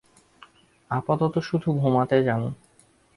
আপাতত, 0.91 1.33
শুধু 1.39 1.69
ঘুমাতে 1.73 2.17
যান। 2.23 2.41